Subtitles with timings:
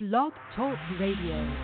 [0.00, 1.54] Blog Talk Radio.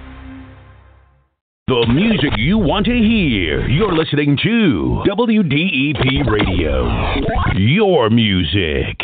[1.67, 3.69] The music you want to hear.
[3.69, 6.87] You're listening to WDEP Radio.
[7.57, 9.01] Your music.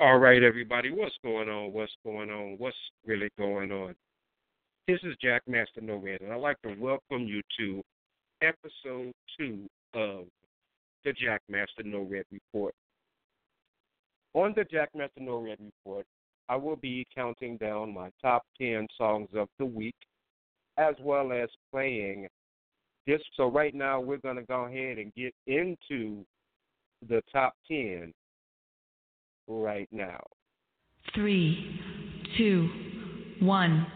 [0.00, 1.72] All right, everybody, what's going on?
[1.72, 2.56] What's going on?
[2.58, 2.76] What's
[3.06, 3.94] really going on?
[4.88, 7.80] This is Jackmaster Nored, and I'd like to welcome you to
[8.42, 10.24] episode two of
[11.04, 12.74] the Jackmaster Nored Report.
[14.34, 16.06] On the Jackmaster Nored Report,
[16.48, 19.96] I will be counting down my top 10 songs of the week,
[20.78, 22.28] as well as playing
[23.06, 23.20] this.
[23.36, 26.24] So, right now, we're going to go ahead and get into
[27.08, 28.12] the top 10
[29.48, 30.20] right now.
[31.14, 31.80] Three,
[32.36, 32.68] two,
[33.40, 33.86] one.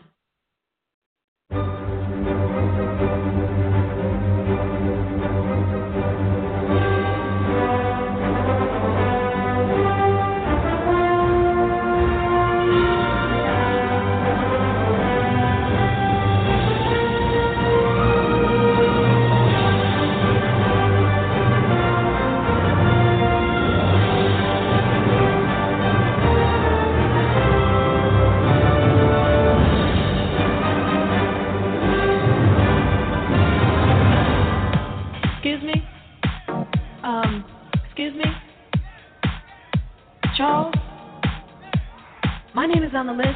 [43.01, 43.29] On the list.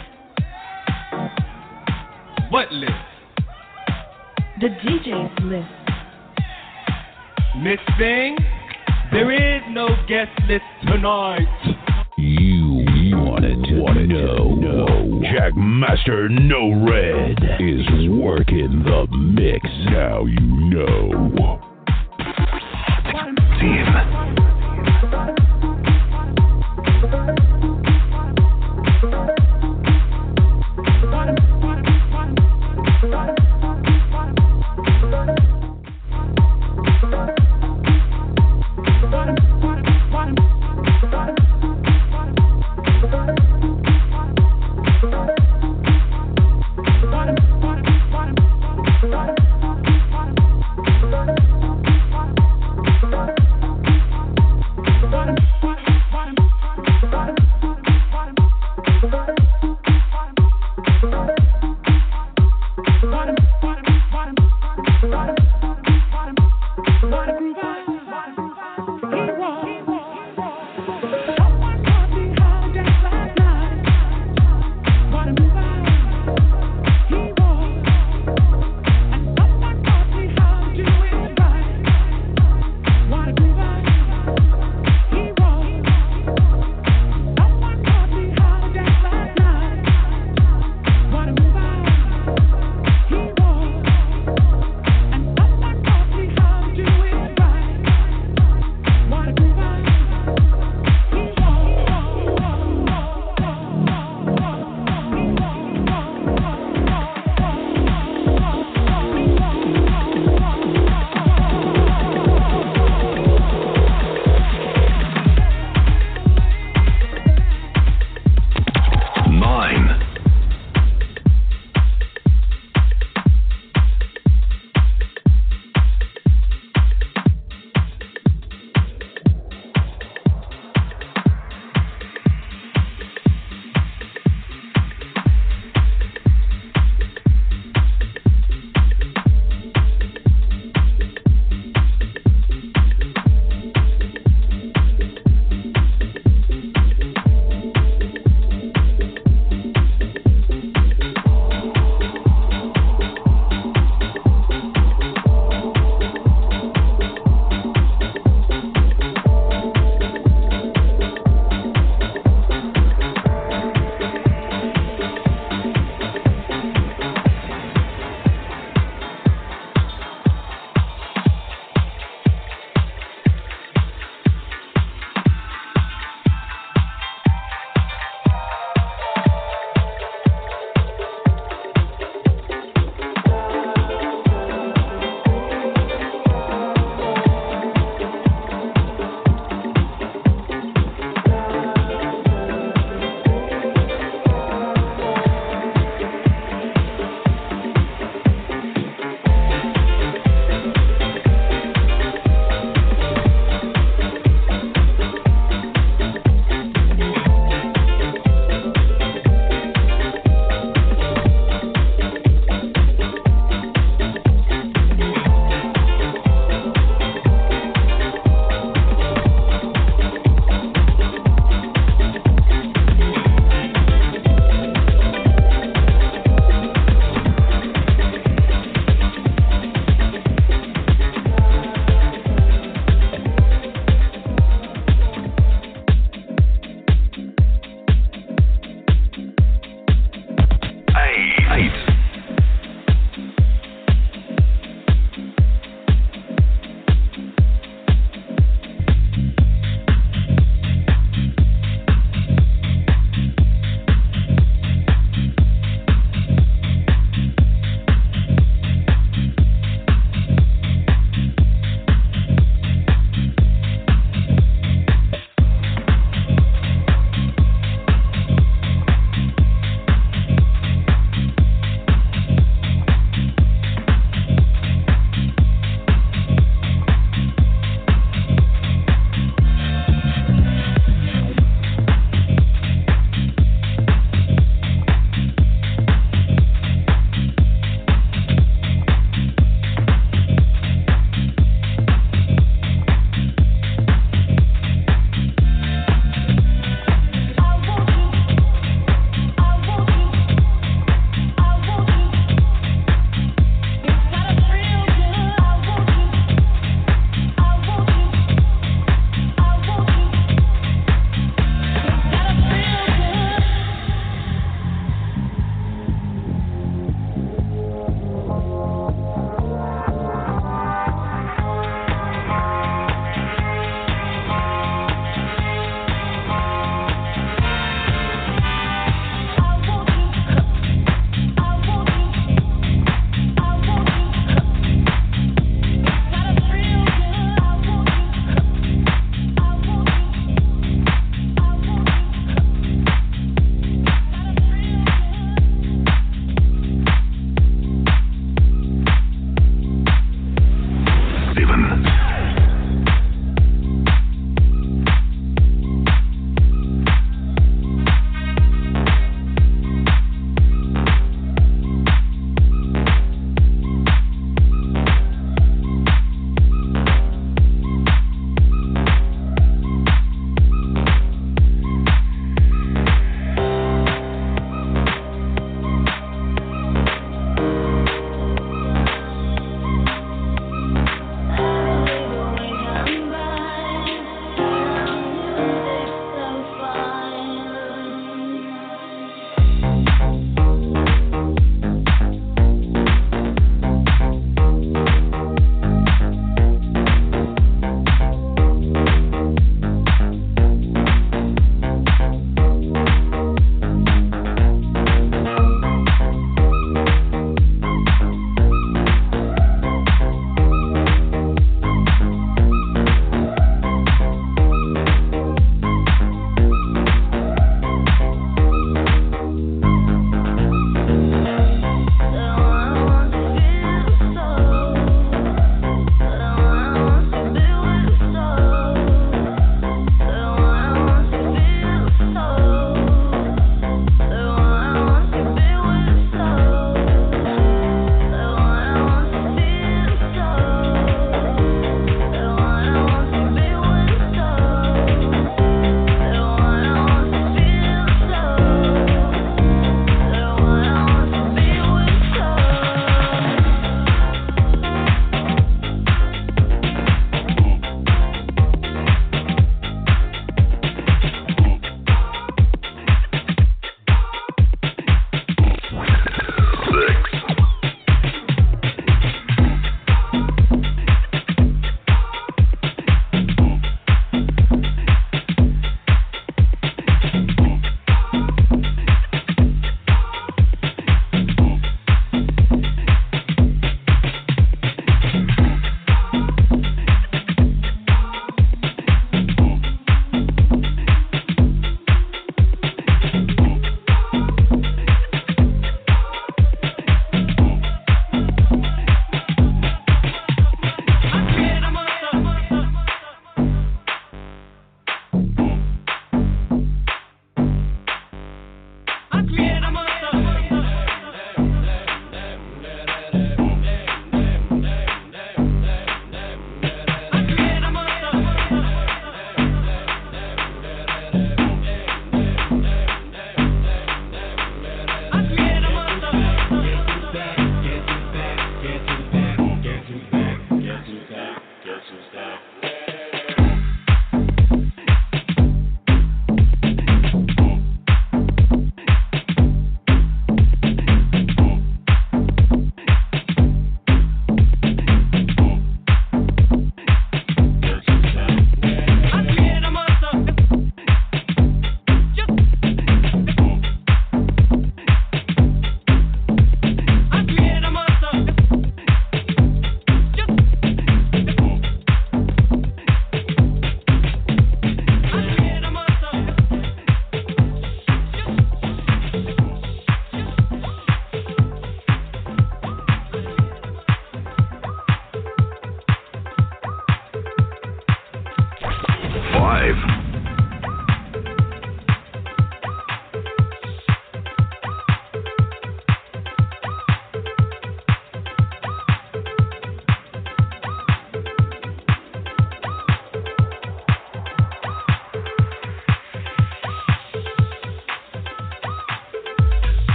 [2.51, 2.93] What list?
[4.61, 5.69] The DJ's list.
[7.63, 8.37] Miss Thing?
[9.11, 11.49] There is no guest list tonight.
[12.19, 12.85] You
[13.17, 14.55] wanted to know.
[14.55, 15.23] know.
[15.33, 19.67] Jack Master No Red is working the mix.
[19.91, 21.15] Now you know.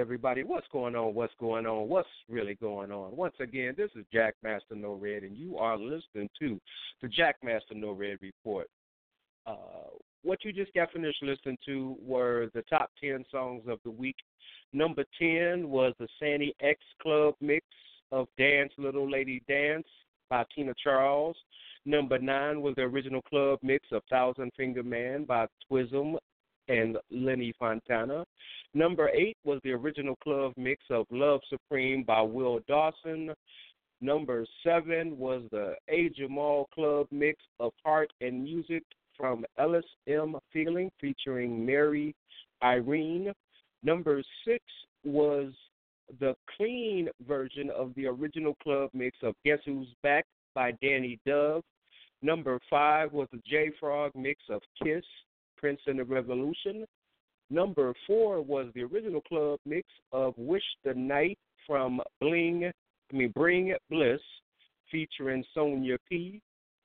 [0.00, 0.44] Everybody.
[0.44, 1.12] What's going on?
[1.12, 1.86] What's going on?
[1.86, 3.14] What's really going on?
[3.14, 6.58] Once again, this is Jackmaster Nored, and you are listening to
[7.02, 8.66] the Jackmaster Nored Report.
[9.46, 9.90] Uh,
[10.22, 14.16] what you just got finished listening to were the top 10 songs of the week.
[14.72, 17.66] Number 10 was the Sandy X Club mix
[18.10, 19.86] of Dance Little Lady Dance
[20.30, 21.36] by Tina Charles.
[21.84, 26.16] Number 9 was the original club mix of Thousand Finger Man by Twism
[26.70, 28.24] and Lenny Fontana.
[28.72, 33.32] Number eight was the original club mix of Love Supreme by Will Dawson.
[34.00, 36.08] Number seven was the A.
[36.10, 38.82] Jamal Club mix of Heart and Music
[39.16, 40.36] from Ellis M.
[40.52, 42.14] Feeling featuring Mary
[42.62, 43.32] Irene.
[43.82, 44.64] Number six
[45.04, 45.52] was
[46.18, 51.62] the clean version of the original club mix of Guess Who's Back by Danny Dove.
[52.22, 55.04] Number five was the J Frog mix of Kiss,
[55.60, 56.84] Prince and the Revolution.
[57.50, 62.70] Number four was the original club mix of Wish the Night from Bling,
[63.12, 64.20] I mean Bring Bliss,
[64.90, 66.40] featuring Sonia P.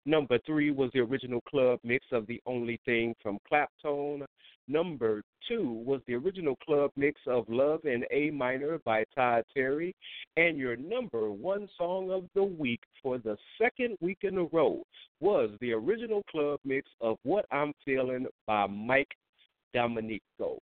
[0.07, 4.23] Number three was the original club mix of The Only Thing from Claptone.
[4.67, 9.95] Number two was the original club mix of Love in A Minor by Todd Terry.
[10.37, 14.83] And your number one song of the week for the second week in a row
[15.19, 19.15] was the original club mix of What I'm Feeling by Mike
[19.73, 20.59] Dominico.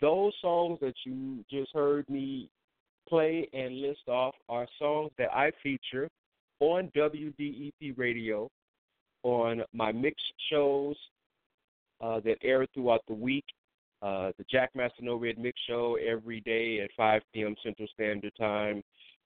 [0.00, 2.48] Those songs that you just heard me
[3.08, 6.08] play and list off are songs that I feature
[6.60, 8.48] on WDEP radio
[9.22, 10.96] on my mix shows
[12.00, 13.44] uh, that air throughout the week.
[14.02, 17.54] Uh, the Jackmaster Nored Mix Show every day at 5 p.m.
[17.62, 18.82] Central Standard Time.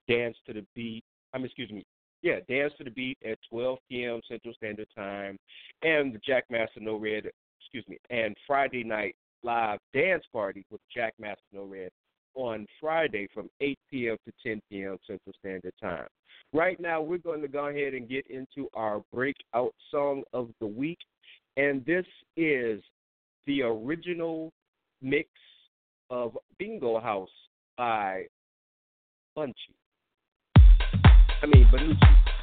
[0.07, 1.03] Dance to the Beat.
[1.33, 1.83] I'm excuse me.
[2.21, 4.21] Yeah, Dance to the Beat at 12 p.m.
[4.27, 5.37] Central Standard Time,
[5.81, 7.27] and the Jackmaster Nored
[7.59, 11.91] excuse me, and Friday night live dance party with Jack Master No Red
[12.37, 14.17] on Friday from 8 p.m.
[14.25, 14.97] to 10 p.m.
[15.05, 16.07] Central Standard Time.
[16.53, 20.67] Right now, we're going to go ahead and get into our breakout song of the
[20.67, 20.99] week,
[21.57, 22.05] and this
[22.37, 22.81] is
[23.47, 24.51] the original
[25.01, 25.27] mix
[26.09, 27.29] of Bingo House
[27.77, 28.25] by
[29.35, 29.75] Bunchy.
[30.55, 32.36] I mean, Benucci.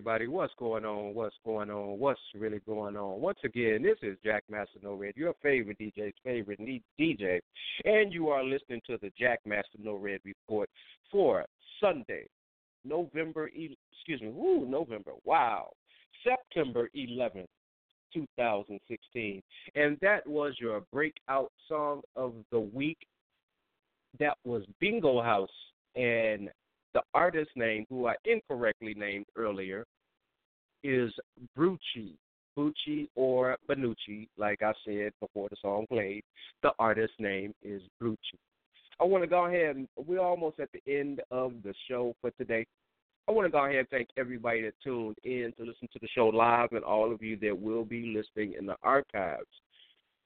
[0.00, 0.28] Everybody.
[0.28, 1.14] What's going on?
[1.14, 1.98] What's going on?
[1.98, 3.20] What's really going on?
[3.20, 6.58] Once again, this is Jackmaster Nored, your favorite DJ's favorite
[6.98, 7.38] DJ,
[7.84, 10.70] and you are listening to the Jackmaster Nored report
[11.12, 11.44] for
[11.82, 12.24] Sunday,
[12.82, 13.48] November.
[13.48, 15.12] Excuse me, woo, November.
[15.26, 15.68] Wow,
[16.24, 17.44] September 11th,
[18.14, 19.42] 2016,
[19.74, 22.96] and that was your breakout song of the week.
[24.18, 25.50] That was Bingo House
[25.94, 26.48] and
[26.94, 29.84] the artist name, who I incorrectly named earlier,
[30.82, 31.12] is
[31.56, 32.14] Brucci.
[32.58, 36.22] Bucci or Benucci, like I said before the song played.
[36.62, 38.38] The artist name is Brucci.
[39.00, 42.30] I want to go ahead and we're almost at the end of the show for
[42.32, 42.66] today.
[43.28, 46.08] I want to go ahead and thank everybody that tuned in to listen to the
[46.08, 49.46] show live and all of you that will be listening in the archives.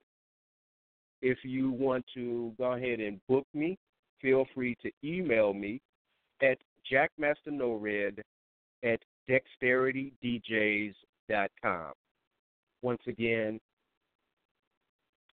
[1.21, 3.77] If you want to go ahead and book me,
[4.21, 5.81] feel free to email me
[6.41, 6.57] at
[6.91, 8.19] jackmasternored
[8.83, 11.93] at dexteritydjs.com.
[12.81, 13.59] Once again,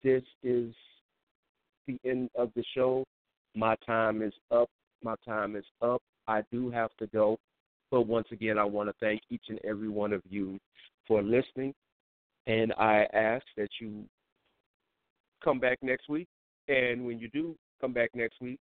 [0.04, 0.74] this is
[1.88, 3.04] the end of the show.
[3.56, 4.70] My time is up.
[5.04, 6.02] My time is up.
[6.28, 7.38] I do have to go.
[7.92, 10.60] But once again, I want to thank each and every one of you
[11.08, 11.74] for listening.
[12.48, 14.06] And I ask that you
[15.44, 16.28] come back next week.
[16.68, 18.60] And when you do come back next week,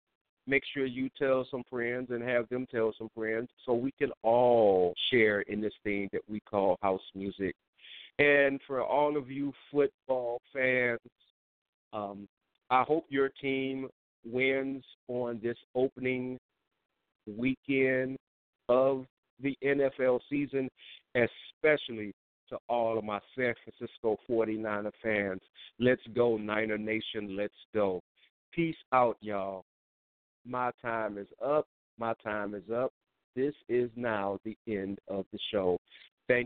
[0.46, 4.10] make sure you tell some friends and have them tell some friends so we can
[4.22, 7.54] all share in this thing that we call house music.
[8.18, 11.00] And for all of you football fans,
[11.92, 12.28] um,
[12.70, 13.88] I hope your team
[14.24, 16.38] wins on this opening
[17.36, 18.16] weekend
[18.68, 19.04] of
[19.42, 20.68] the NFL season,
[21.14, 22.12] especially
[22.48, 25.40] to all of my San Francisco 49er fans.
[25.78, 27.36] Let's go, Niner Nation.
[27.36, 28.00] Let's go.
[28.52, 29.64] Peace out, y'all.
[30.46, 31.66] My time is up.
[31.98, 32.92] My time is up.
[33.34, 35.78] This is now the end of the show.
[36.28, 36.45] Thank